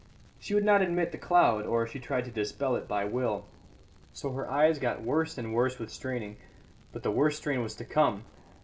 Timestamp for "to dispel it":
2.25-2.87